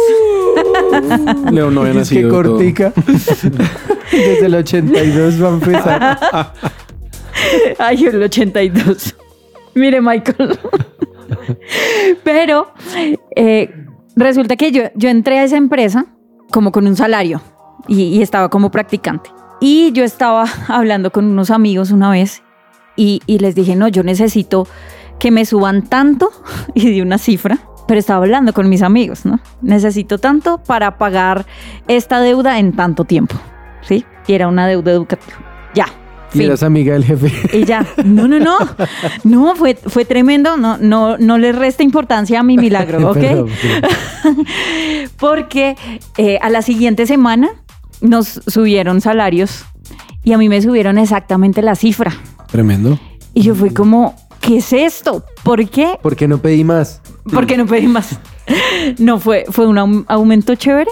[1.51, 2.31] León no había Es que nacido.
[2.31, 2.93] cortica.
[4.13, 6.53] Desde el 82 va a empezar.
[7.79, 9.15] Ay, el 82.
[9.75, 10.59] Mire, Michael.
[12.25, 12.73] Pero
[13.37, 13.71] eh,
[14.17, 16.07] resulta que yo, yo entré a esa empresa
[16.51, 17.41] como con un salario
[17.89, 19.31] y, y estaba como practicante.
[19.61, 22.43] Y yo estaba hablando con unos amigos una vez
[22.97, 24.67] y, y les dije, no, yo necesito
[25.19, 26.31] que me suban tanto
[26.75, 27.59] y di una cifra.
[27.87, 29.41] Pero estaba hablando con mis amigos, ¿no?
[29.61, 31.47] Necesito tanto para pagar
[31.89, 33.35] esta deuda en tanto tiempo,
[33.83, 34.05] ¿sí?
[34.27, 35.37] Y era una deuda educativa.
[35.75, 35.87] Ya.
[36.33, 36.47] Y fin.
[36.47, 37.59] eras amiga del jefe.
[37.59, 38.57] Y ya, no, no, no,
[39.25, 43.19] no, fue, fue tremendo, no, no, no le resta importancia a mi milagro, ¿ok?
[43.19, 43.51] Perdón.
[45.19, 45.77] Porque
[46.17, 47.51] eh, a la siguiente semana
[48.03, 49.65] nos subieron salarios
[50.25, 52.13] y a mí me subieron exactamente la cifra.
[52.51, 52.99] Tremendo.
[53.35, 55.25] Y yo fui como, ¿qué es esto?
[55.43, 55.99] ¿Por qué?
[56.03, 57.01] ¿Por qué no pedí más?
[57.33, 58.19] ¿Por qué no pedí más?
[58.99, 60.91] No, fue, fue un aum- aumento chévere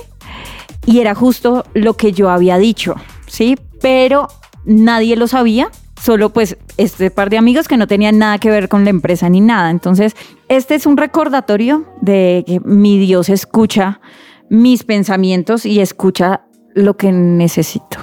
[0.87, 2.94] y era justo lo que yo había dicho,
[3.27, 3.57] ¿sí?
[3.83, 4.29] Pero
[4.64, 5.68] nadie lo sabía,
[6.01, 9.29] solo pues este par de amigos que no tenían nada que ver con la empresa
[9.29, 9.70] ni nada.
[9.70, 10.14] Entonces,
[10.49, 14.01] este es un recordatorio de que mi Dios escucha
[14.49, 16.42] mis pensamientos y escucha
[16.74, 17.98] lo que necesito.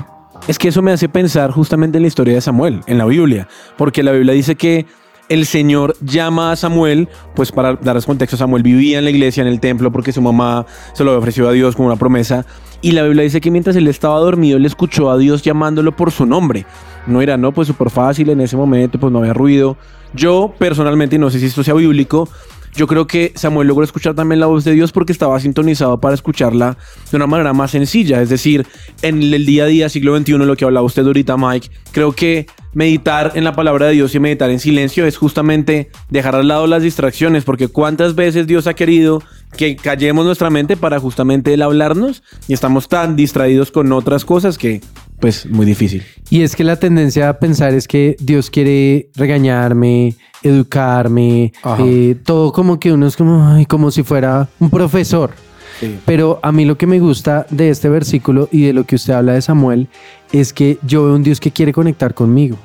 [0.47, 3.47] Es que eso me hace pensar justamente en la historia de Samuel, en la Biblia,
[3.77, 4.85] porque la Biblia dice que
[5.29, 9.47] el Señor llama a Samuel, pues para darles contexto, Samuel vivía en la iglesia, en
[9.47, 12.45] el templo, porque su mamá se lo había ofrecido a Dios como una promesa,
[12.81, 16.11] y la Biblia dice que mientras él estaba dormido, él escuchó a Dios llamándolo por
[16.11, 16.65] su nombre.
[17.07, 19.77] No era, no, pues súper fácil en ese momento, pues no había ruido.
[20.13, 22.29] Yo personalmente, y no sé si esto sea bíblico,
[22.77, 26.13] yo creo que Samuel logró escuchar también la voz de Dios porque estaba sintonizado para
[26.13, 26.77] escucharla
[27.09, 28.21] de una manera más sencilla.
[28.21, 28.67] Es decir,
[29.01, 32.45] en el día a día, siglo XXI, lo que hablaba usted ahorita, Mike, creo que
[32.73, 36.67] meditar en la palabra de Dios y meditar en silencio es justamente dejar al lado
[36.67, 39.23] las distracciones, porque cuántas veces Dios ha querido
[39.57, 44.59] que callemos nuestra mente para justamente Él hablarnos y estamos tan distraídos con otras cosas
[44.59, 44.81] que
[45.19, 46.03] pues muy difícil.
[46.29, 52.51] Y es que la tendencia a pensar es que Dios quiere regañarme, educarme, eh, todo
[52.51, 55.31] como que uno es como, ay, como si fuera un profesor.
[55.79, 55.99] Sí.
[56.05, 59.13] Pero a mí lo que me gusta de este versículo y de lo que usted
[59.13, 59.87] habla de Samuel
[60.31, 62.57] es que yo veo un Dios que quiere conectar conmigo.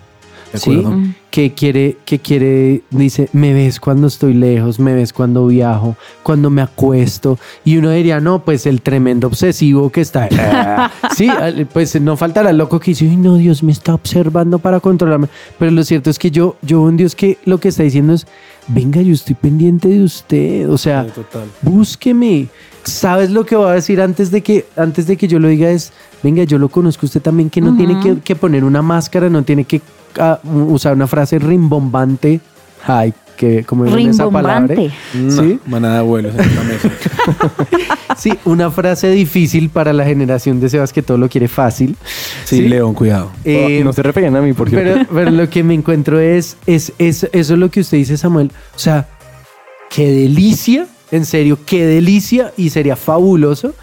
[0.52, 0.70] De ¿sí?
[0.78, 0.98] acuerdo.
[1.30, 6.50] Que quiere, que quiere, dice, me ves cuando estoy lejos, me ves cuando viajo, cuando
[6.50, 7.38] me acuesto.
[7.64, 10.28] Y uno diría, no, pues el tremendo obsesivo que está.
[11.16, 11.28] sí,
[11.72, 15.28] pues no faltará el loco que dice, "Ay, no, Dios me está observando para controlarme.
[15.58, 18.26] Pero lo cierto es que yo, yo un Dios que lo que está diciendo es,
[18.68, 20.68] venga, yo estoy pendiente de usted.
[20.68, 21.48] O sea, Sí, total.
[21.62, 22.48] búsqueme.
[22.84, 25.70] ¿Sabes lo que va a decir antes de que, antes de que yo lo diga?
[25.70, 29.30] Es, venga, yo lo conozco usted también, que no tiene que, que poner una máscara,
[29.30, 29.80] no tiene que
[30.18, 32.40] ah, usar una frase rimbombante.
[32.84, 34.74] Ay, que como digo esa palabra.
[34.74, 34.94] Rimbombante.
[35.30, 36.90] Sí, manada de abuelos en esta mesa.
[38.16, 41.96] sí, una frase difícil para la generación de Sebas que todo lo quiere fácil.
[42.44, 43.32] Sí, León, cuidado.
[43.44, 44.92] Eh, no se referían a mí, por cierto.
[44.92, 48.16] pero, pero lo que me encuentro es, es, es eso es lo que usted dice,
[48.16, 48.50] Samuel.
[48.74, 49.08] O sea,
[49.90, 53.74] qué delicia, en serio, qué delicia y sería fabuloso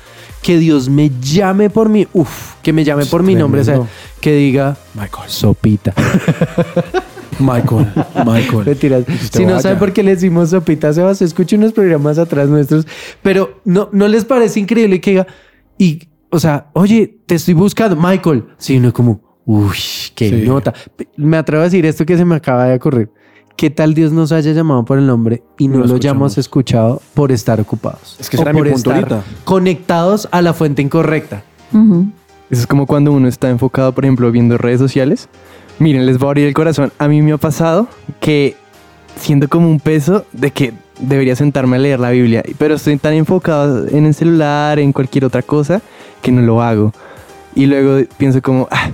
[0.41, 3.81] que Dios me llame por mi, uf, que me llame por mi nombre, o sea.
[4.19, 5.29] Que diga Michael.
[5.29, 5.93] sopita.
[7.39, 7.87] Michael.
[8.25, 8.65] Michael.
[8.65, 9.05] Mentiras.
[9.31, 9.61] Si no vaya.
[9.61, 12.85] saben por qué le decimos sopita, Sebas, escuche unos programas atrás nuestros,
[13.21, 15.27] pero no, no les parece increíble que diga,
[15.77, 18.43] y, o sea, oye, te estoy buscando, Michael.
[18.57, 19.77] Sí, no como, uy,
[20.15, 20.35] qué Sí.
[20.45, 20.73] nota.
[21.15, 23.09] Me atrevo a decir esto que se me acaba de ocurrir.
[23.55, 27.01] ¿Qué tal Dios nos haya llamado por el nombre y no, No lo hayamos escuchado
[27.13, 28.15] por estar ocupados?
[28.19, 29.23] Es que era mi punto ahorita.
[29.43, 31.43] conectados a la fuente incorrecta.
[31.73, 32.07] Ujú.
[32.49, 35.29] Eso es como cuando uno está enfocado, por ejemplo, viendo redes sociales.
[35.77, 36.91] Miren, les voy a abrir el corazón.
[36.97, 37.87] A mí me ha pasado
[38.19, 38.55] que
[39.15, 43.13] siento como un peso de que debería sentarme a leer la Biblia, pero estoy tan
[43.13, 45.81] enfocado en el celular, en cualquier otra cosa,
[46.21, 46.93] que no lo hago.
[47.55, 48.89] Y luego pienso como, ah,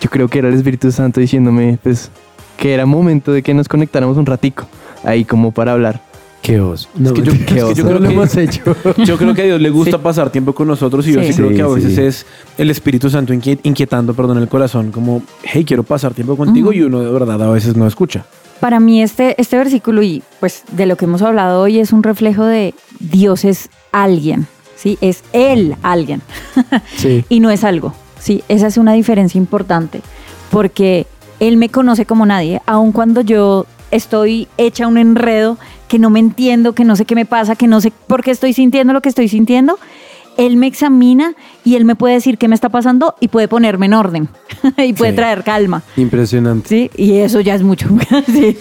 [0.00, 2.10] yo creo que era el Espíritu Santo diciéndome, pues,
[2.56, 4.66] que era momento de que nos conectáramos un ratico,
[5.04, 6.00] ahí como para hablar.
[6.42, 6.88] Qué oso.
[6.96, 8.62] No, que yo- qué es que yo creo No lo que- hemos hecho.
[9.04, 11.34] Yo creo que a Dios le gusta pasar tiempo con nosotros y yo sí, Sí.
[11.34, 12.02] creo que a Sí, veces sí.
[12.02, 12.26] es
[12.58, 16.82] el Espíritu Santo inquiet- inquietando, perdón, el corazón, como, hey, quiero pasar tiempo contigo y
[16.82, 18.24] uno de verdad a veces no escucha.
[18.58, 22.02] Para mí este, este versículo y pues de lo que hemos hablado hoy es un
[22.02, 24.98] reflejo de Dios es alguien, ¿sí?
[25.00, 26.22] Es Él alguien
[26.96, 27.24] Sí.
[27.28, 28.42] y no es algo, ¿sí?
[28.48, 30.00] Esa es una diferencia importante
[30.50, 31.06] porque
[31.40, 35.58] Él me conoce como nadie, aun cuando yo estoy hecha un enredo,
[35.92, 38.30] que no me entiendo, que no sé qué me pasa, que no sé por qué
[38.30, 39.78] estoy sintiendo lo que estoy sintiendo.
[40.38, 41.34] Él me examina
[41.66, 44.28] y él me puede decir qué me está pasando y puede ponerme en orden
[44.78, 45.16] y puede Sí.
[45.16, 45.82] traer calma.
[45.98, 46.66] Impresionante.
[46.66, 47.88] Sí, y eso ya es mucho.
[48.26, 48.56] Sí.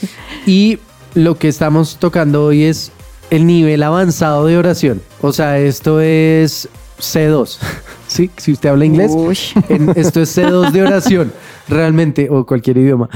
[0.45, 0.77] Y
[1.15, 2.91] lo que estamos tocando hoy es
[3.29, 5.01] el nivel avanzado de oración.
[5.21, 6.67] O sea, esto es
[6.99, 7.59] C2.
[8.07, 8.29] ¿Sí?
[8.35, 9.13] Si usted habla inglés,
[9.69, 11.31] en- esto es C2 de oración,
[11.69, 13.07] realmente, o cualquier idioma.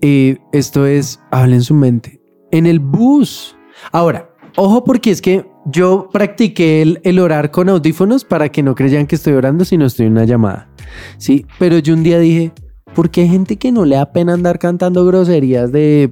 [0.00, 2.20] Eh, esto es, habla en su mente.
[2.50, 3.54] En el bus.
[3.92, 8.74] Ahora, ojo porque es que yo practiqué el, el orar con audífonos para que no
[8.74, 10.68] creyan que estoy orando, sino estoy en una llamada.
[11.18, 12.52] Sí, pero yo un día dije,
[12.94, 16.10] ¿por qué hay gente que no le da pena andar cantando groserías de,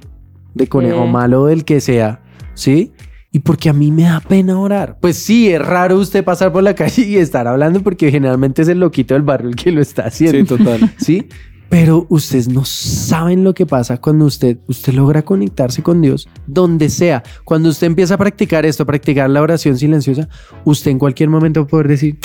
[0.53, 1.11] de conejo Sí.
[1.11, 2.21] malo, del que sea?
[2.53, 2.91] ¿Sí?
[3.31, 4.97] Y porque a mí me da pena orar.
[4.99, 8.67] Pues sí, es raro usted pasar por la calle y estar hablando porque generalmente es
[8.69, 10.57] el loquito del barrio el que lo está haciendo.
[10.57, 10.91] total.
[10.97, 11.27] ¿sí?
[11.69, 16.89] Pero ustedes no saben lo que pasa cuando usted, usted logra conectarse con Dios, donde
[16.89, 17.23] sea.
[17.43, 20.27] Cuando usted empieza a practicar esto, a practicar la oración silenciosa,
[20.65, 22.17] usted en cualquier momento va a poder decir,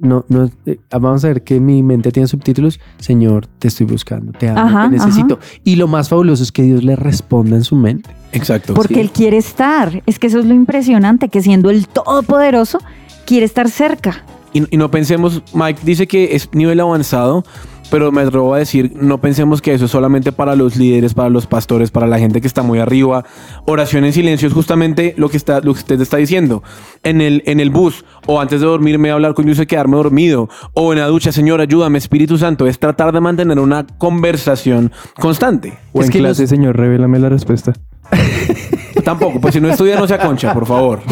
[0.00, 4.32] no, no, eh, vamos a ver que mi mente tiene subtítulos, Señor, te estoy buscando,
[4.32, 5.38] te amo, Ajá, te necesito.
[5.62, 8.10] Y lo más fabuloso es que Dios le responda en su mente.
[8.32, 8.74] Exacto.
[8.74, 9.00] Porque Sí.
[9.00, 10.02] Él quiere estar.
[10.06, 12.80] Es que eso es lo impresionante, que siendo el Todopoderoso,
[13.26, 14.24] quiere estar cerca.
[14.52, 17.44] Y, y no pensemos, Mike dice que es nivel avanzado,
[17.92, 21.28] pero me atrevo a decir, no pensemos que eso es solamente para los líderes, para
[21.28, 23.22] los pastores, para la gente que está muy arriba.
[23.66, 26.62] Oración en silencio es justamente lo que, está, lo que usted está diciendo.
[27.02, 30.48] En el, en el bus, o antes de dormirme hablar con Dios y quedarme dormido,
[30.72, 35.74] o en la ducha, Señor, ayúdame, Espíritu Santo, es tratar de mantener una conversación constante.
[35.92, 37.74] O Es en que clase, los- señor, revélame la respuesta.
[39.04, 41.00] Tampoco, pues si no estudia, no se aconcha, por favor.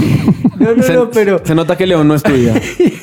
[0.60, 1.40] No, no, se, no, pero...
[1.42, 2.52] se nota que León no estudia.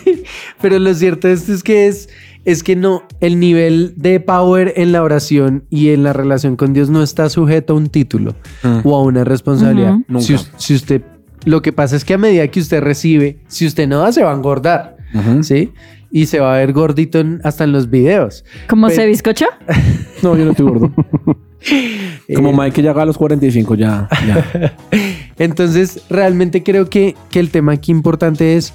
[0.61, 2.07] Pero lo cierto es, es que es,
[2.47, 6.73] es que no, el nivel de power en la oración y en la relación con
[6.73, 8.79] Dios no está sujeto a un título Mm.
[8.83, 9.97] o a una responsabilidad.
[10.07, 10.21] Nunca.
[10.25, 11.01] Si, us- si usted,
[11.45, 14.23] lo que pasa es que a medida que usted recibe, si usted no da, se
[14.23, 14.95] va a engordar.
[15.41, 15.71] ¿sí?
[16.11, 18.43] Y se va a ver gordito en- hasta en los videos.
[18.69, 19.45] ¿Cómo se bizcocho?
[20.23, 20.91] No, yo no estoy gordo.
[22.35, 24.07] Como Eh, Mike que ya haga los 45, ya.
[24.27, 24.73] ya.
[25.37, 28.73] Entonces, realmente creo que, que el tema aquí importante es,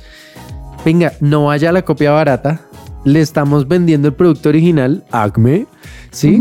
[0.85, 2.61] venga, no vaya a la copia barata,
[3.05, 5.67] le estamos vendiendo el producto original, Acme,
[6.11, 6.41] ¿sí?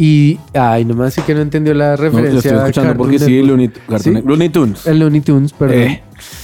[0.00, 2.32] Y, ay, nomás sí que no entendió la No, referencia.
[2.32, 3.42] lo estoy escuchando porque sí.
[3.42, 3.70] Looney.
[4.24, 4.86] Looney Tunes.
[4.86, 5.76] El Looney Tunes, perdón.
[5.78, 6.02] Eh,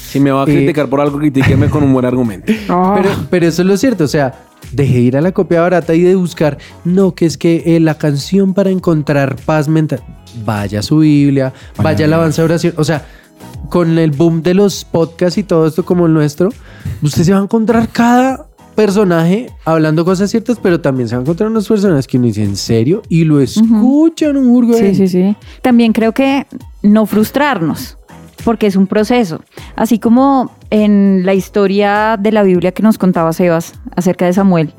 [0.08, 2.52] si me va a Eh, criticar por algo, critíqueme con un buen argumento.
[2.68, 4.34] Pero, pero eso es lo cierto, o sea,
[4.72, 7.80] dejé de ir a la copia barata y de buscar, no, que es que eh,
[7.80, 10.02] la canción para encontrar paz mental,
[10.44, 13.06] vaya a su Biblia, vaya la alabanza de oración, o sea,
[13.68, 16.50] con el boom de los podcasts y todo esto como el nuestro,
[17.02, 21.22] usted se va a encontrar cada personaje hablando cosas ciertas, pero también se va a
[21.22, 24.74] encontrar unas personas que uno dice en serio y lo escuchan un burgo.
[24.74, 25.36] Sí, sí, sí.
[25.62, 26.46] También creo que
[26.82, 27.98] no frustrarnos,
[28.44, 29.40] porque es un proceso.
[29.76, 34.74] Así como en la historia de la Biblia que nos contaba Sebas acerca de Samuel,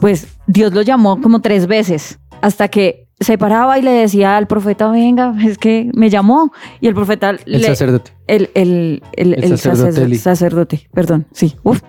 [0.00, 4.46] pues Dios lo llamó como tres veces hasta que se paraba y le decía al
[4.46, 6.52] profeta, venga, es que me llamó.
[6.80, 7.30] Y el profeta...
[7.30, 8.12] El le- sacerdote.
[8.26, 11.80] El, el, el, El el sacerdote sacerdote, perdón, sí, uf,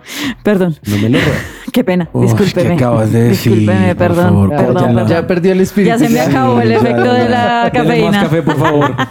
[0.44, 1.18] perdón, No me lo
[1.74, 2.70] qué pena, Uf, discúlpeme.
[2.70, 3.54] ¿qué acabas de decir?
[3.54, 5.08] Discúlpeme, perdón, favor, Ya, perdón, ya- perdón.
[5.08, 5.98] ya perdió el espíritu.
[5.98, 8.12] Ya se me acabó el efecto de la cafeína.
[8.12, 8.96] más café, por favor.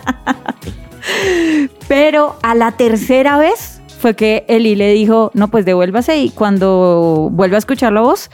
[1.88, 7.28] Pero a la tercera vez fue que Eli le dijo, no, pues devuélvase y cuando
[7.32, 8.30] vuelva a escuchar la voz,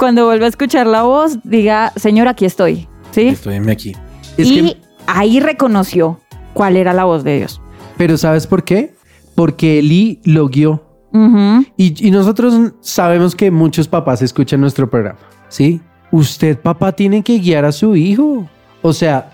[0.00, 2.88] cuando vuelva a escuchar la voz, diga, Señor, aquí estoy.
[3.12, 3.28] ¿Sí?
[3.28, 3.92] Estoy aquí.
[4.36, 6.18] Es y que- ahí reconoció
[6.54, 7.60] cuál era la voz de Dios.
[7.96, 8.94] Pero ¿sabes por qué?
[9.34, 10.82] Porque Eli lo guió.
[11.12, 11.64] Ujú.
[11.76, 15.80] Y, y nosotros sabemos que muchos papás escuchan nuestro programa, ¿sí?
[16.12, 18.48] Usted, papá, tiene que guiar a su hijo.
[18.82, 19.32] O sea,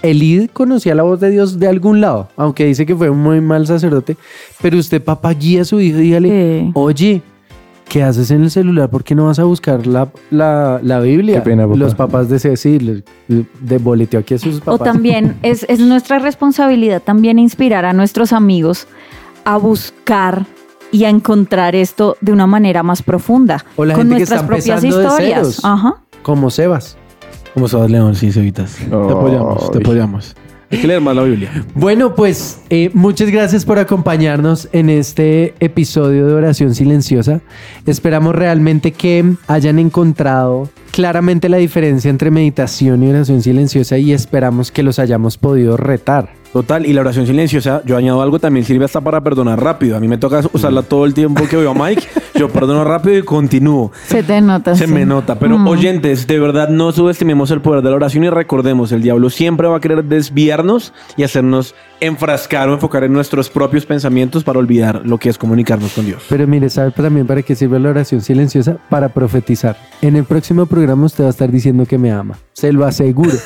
[0.00, 3.40] Elí conocía la voz de Dios de algún lado, aunque dice que fue un muy
[3.40, 4.16] mal sacerdote,
[4.62, 6.70] pero usted, papá, guía a su hijo y dígale, Sí.
[6.74, 7.22] oye,
[7.88, 8.90] ¿qué haces en el celular?
[8.90, 11.36] ¿Por qué no vas a buscar la, la, la Biblia?
[11.36, 11.76] Qué pena, papá.
[11.76, 12.38] Los papás de
[13.28, 14.84] le- de boleteo aquí a sus O papás.
[14.92, 18.86] también es, es nuestra responsabilidad también inspirar a nuestros amigos
[19.44, 20.46] a buscar
[20.90, 23.64] y a encontrar esto de una manera más profunda.
[23.76, 25.16] O la con gente que nuestras está propias historias.
[25.56, 25.64] ceros.
[25.64, 25.94] Ajá.
[26.22, 26.96] Como Sebas.
[27.54, 28.14] ¿Cómo estás, León?
[28.14, 28.76] Sí, Cevitas.
[28.76, 30.36] Te apoyamos, te apoyamos.
[30.70, 31.64] Hay que leer más la Biblia.
[31.74, 37.40] Bueno, pues eh, muchas gracias por acompañarnos en este episodio de Oración Silenciosa.
[37.86, 44.70] Esperamos realmente que hayan encontrado claramente la diferencia entre meditación y oración silenciosa y esperamos
[44.72, 46.30] que los hayamos podido retar.
[46.52, 49.96] Total, y la oración silenciosa, yo añado algo, también sirve hasta para perdonar rápido.
[49.96, 52.02] A mí me toca usarla todo el tiempo que veo a Mike.
[52.38, 53.90] Yo perdono rápido y continúo.
[54.06, 54.74] Se te nota.
[54.76, 54.92] Se sí.
[54.92, 55.66] me nota, pero Mm.
[55.66, 59.66] oyentes, de verdad no subestimemos el poder de la oración y recordemos, el diablo siempre
[59.68, 65.02] va a querer desviarnos y hacernos enfrascar o enfocar en nuestros propios pensamientos para olvidar
[65.04, 66.22] lo que es comunicarnos con Dios.
[66.28, 68.76] Pero mire, ¿sabe también para qué sirve la oración silenciosa?
[68.88, 69.76] Para profetizar.
[70.00, 72.38] En el próximo programa usted va a estar diciendo que me ama.
[72.52, 73.32] Se lo aseguro.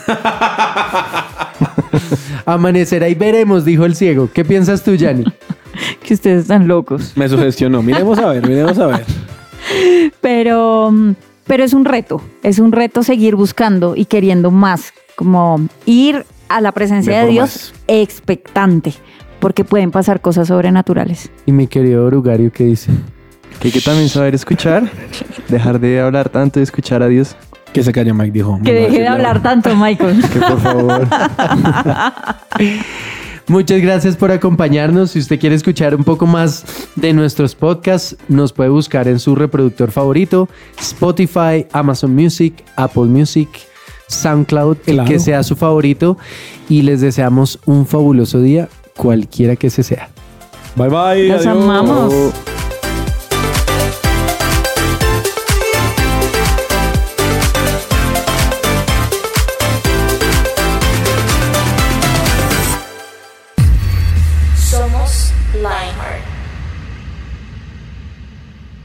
[2.47, 4.29] Amanecerá y veremos, dijo el ciego.
[4.33, 5.25] ¿Qué piensas tú, Yanni?
[6.03, 7.13] Que ustedes están locos.
[7.17, 7.83] Me sugestionó.
[7.83, 9.05] Miremos a ver, miremos a ver.
[10.21, 11.13] Pero, mm,
[11.47, 12.21] pero es un reto.
[12.43, 14.93] Es un reto seguir buscando y queriendo más.
[15.15, 18.93] Como ir a la presencia de Dios expectante.
[19.39, 21.31] Porque pueden pasar cosas sobrenaturales.
[21.47, 22.91] Y mi querido Orugario, ¿qué dice?
[23.61, 24.91] Que hay que también saber escuchar,
[25.49, 27.37] dejar de hablar tanto y escuchar a Dios.
[27.73, 28.61] Que se calle Mike, dijo.
[28.63, 30.23] Que deje de hablar tanto, Michael.
[30.29, 31.09] Que por favor.
[33.49, 35.13] Muchas gracias por acompañarnos.
[35.13, 36.65] Si usted quiere escuchar un poco más
[36.97, 43.49] de nuestros podcasts, nos puede buscar en su reproductor favorito, Spotify, Amazon Music, Apple Music,
[44.09, 46.17] SoundCloud, el que sea su favorito.
[46.69, 50.09] Y les deseamos un fabuloso día, cualquiera que se sea.
[50.77, 51.29] Bye bye.
[51.29, 51.65] Los adiós.
[51.65, 52.52] amamos.